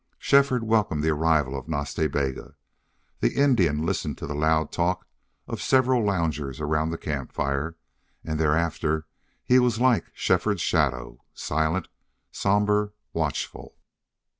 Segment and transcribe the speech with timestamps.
[0.17, 2.55] Shefford welcomed the arrival of Nas Ta Bega.
[3.19, 5.05] The Indian listened to the loud talk
[5.47, 7.75] of several loungers round the camp fire;
[8.23, 9.05] and thereafter
[9.45, 11.87] he was like Shefford's shadow, silent,
[12.31, 13.75] somber, watchful.